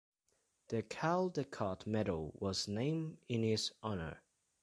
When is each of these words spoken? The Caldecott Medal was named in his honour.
The 0.69 0.81
Caldecott 0.81 1.85
Medal 1.85 2.33
was 2.39 2.67
named 2.67 3.19
in 3.29 3.43
his 3.43 3.71
honour. 3.83 4.23